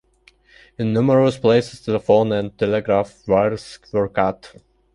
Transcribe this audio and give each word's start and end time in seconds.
In 0.79 0.93
numerous 0.93 1.37
places 1.37 1.85
telephone 1.85 2.31
and 2.31 2.57
telegraph 2.57 3.21
wires 3.27 3.77
were 3.93 4.09
cut. 4.09 4.55